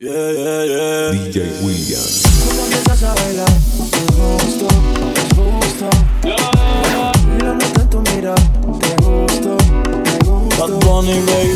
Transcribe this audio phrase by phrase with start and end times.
[0.00, 1.10] Yeah, yeah, yeah.
[1.10, 1.98] DJ William.
[2.46, 3.48] ¿Cómo empiezas a bailar?
[3.90, 4.68] Te gusto,
[5.12, 5.90] te gusto.
[7.34, 8.34] Mírame tanto, mira.
[8.36, 10.56] Te gusto, te gusto.
[10.56, 11.47] Bad Bunny, baby.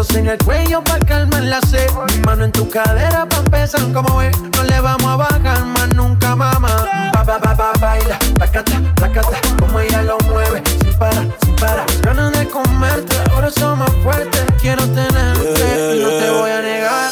[0.00, 1.88] besos en el cuello para calmar la sed.
[2.14, 4.36] Mi mano en tu cadera para empezar como ves.
[4.56, 6.86] No le vamos a bajar más nunca, mamá.
[7.12, 10.62] Pa, pa, pa, pa, baila, placata, placata, como ella lo mueve.
[10.80, 11.84] Sin para, sin para.
[12.02, 14.44] Ganas de comerte, ahora son más fuertes.
[14.60, 17.10] Quiero tenerte y no te voy a negar.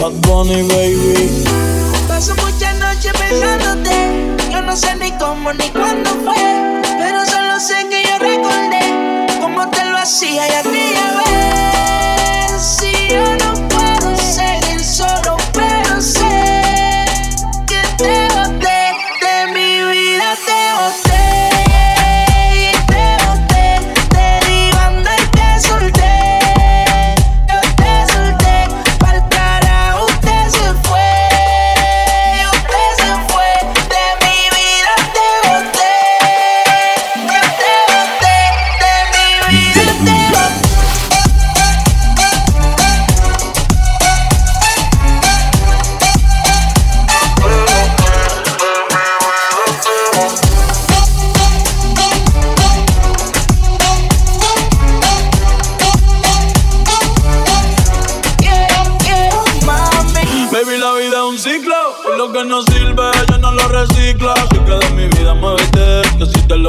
[0.00, 1.44] Bad Bunny, baby.
[2.08, 4.01] Paso muchas noches pensándote
[4.72, 9.84] no sé ni cómo ni cuándo fue, pero solo sé que yo recordé cómo te
[9.84, 11.41] lo hacía y aquella vez.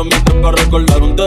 [0.06, 1.24] mientras para recordar un te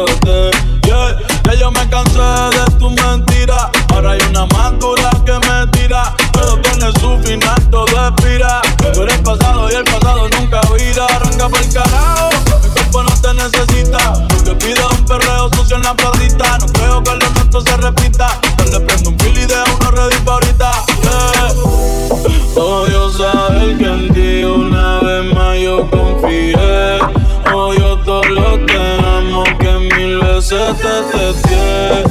[30.83, 32.06] That's ça, bien.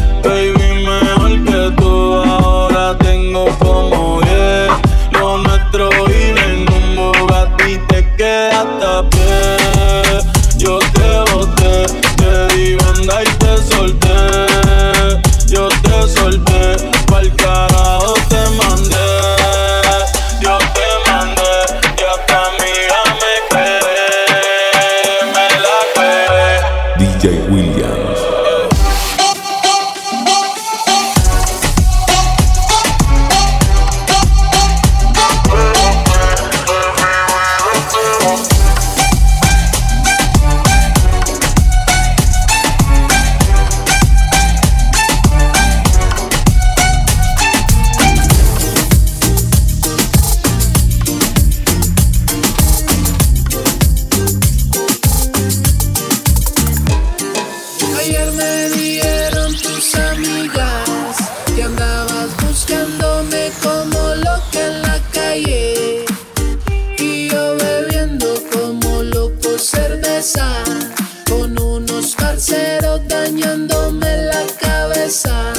[71.30, 75.55] Con unos parceros dañándome la cabeza.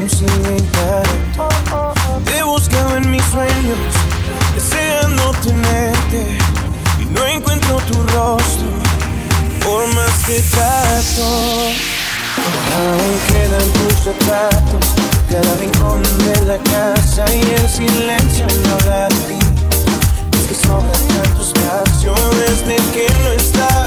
[0.00, 1.02] musical.
[2.24, 3.78] Te buscaba en mis sueños,
[4.54, 6.38] deseando tenerte.
[7.00, 8.68] Y no encuentro tu rostro,
[9.62, 10.40] por más que.
[12.76, 14.86] Aún quedan tus zapatos,
[15.30, 19.38] cada rincón de la casa y el silencio no da a ti.
[20.32, 23.79] Es que sobran tantos canciones de que no estás.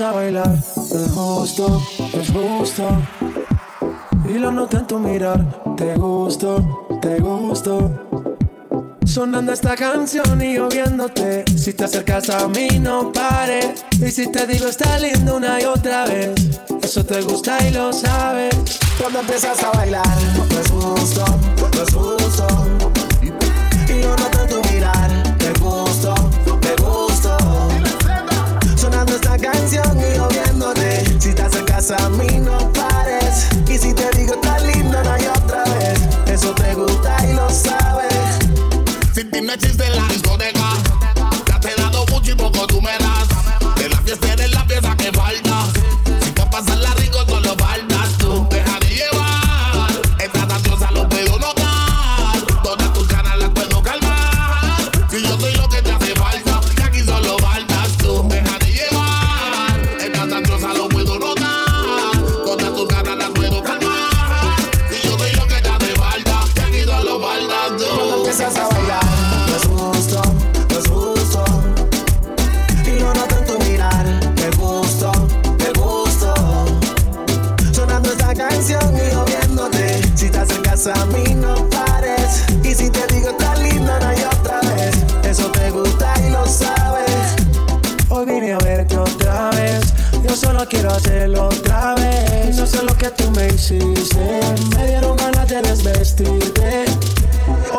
[0.00, 0.52] a bailar.
[0.54, 2.88] Es justo, es justo.
[4.28, 5.44] Y lo noto en tu mirar.
[5.76, 7.90] Te gusto, te gusto.
[9.06, 11.44] Sonando esta canción y lloviéndote.
[11.56, 13.74] Si te acercas a mí, no pare.
[13.92, 16.34] Y si te digo, está lindo una y otra vez.
[16.82, 18.54] Eso te gusta y lo sabes.
[19.00, 21.24] Cuando empiezas a bailar, no es gusto,
[21.56, 22.05] no es gusto.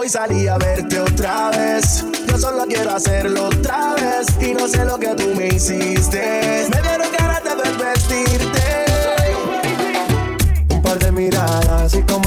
[0.08, 2.06] hoy salí a verte otra vez.
[2.28, 6.77] Yo solo quiero hacerlo otra vez y no sé lo que tú me hiciste.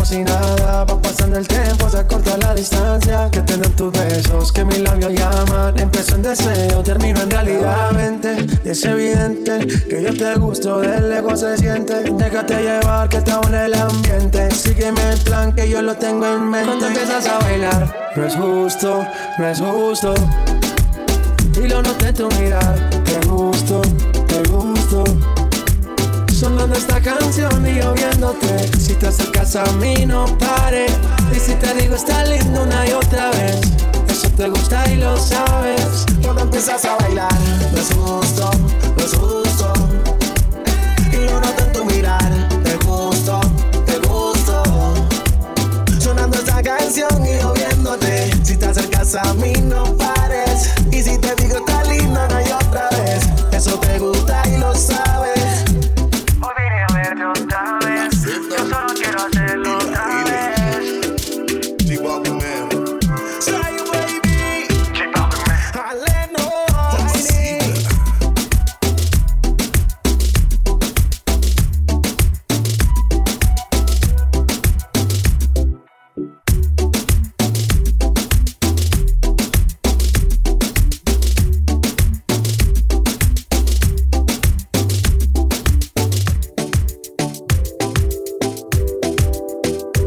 [0.01, 0.85] como si nada.
[0.85, 3.29] Va pasando el tiempo, se corta la distancia.
[3.31, 5.79] Que tengan tus besos, que mis labios llaman.
[5.79, 7.91] Empiezo en deseo, termino en realidad.
[8.65, 12.03] Es evidente que yo te gusto, del ego se siente.
[12.13, 14.51] Déjate llevar, que está en el ambiente.
[14.53, 16.67] Sígueme el plan que yo lo tengo en mente.
[16.67, 19.05] Cuando empiezas a bailar, no es justo,
[19.39, 20.15] no es justo.
[21.63, 23.83] Y lo noté tu mirar, te gusto,
[24.27, 25.40] te gusto.
[26.41, 30.87] Sonando esta canción y yo viéndote Si te acercas a mí no pare.
[31.37, 33.61] Y si te digo está lindo una y otra vez
[34.09, 36.07] Eso te gusta y lo sabes.
[36.23, 37.31] Cuando empiezas a bailar
[37.75, 38.51] Me asusto,
[38.97, 39.73] me asusto
[41.13, 43.39] Y yo noto en tu mirar Te gusto,
[43.85, 44.63] te gusto
[45.99, 50.71] Sonando esta canción y yo viéndote Si te acercas a mí no pares.
[50.91, 54.75] Y si te digo está lindo una y otra vez Eso te gusta y lo
[54.75, 55.10] sabes.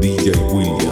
[0.03, 0.82] DJ Will.